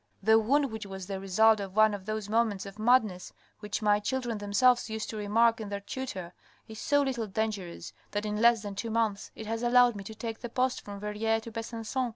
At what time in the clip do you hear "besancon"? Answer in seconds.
11.51-12.09